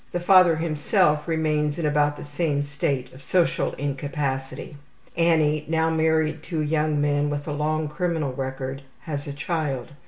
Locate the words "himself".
0.55-1.27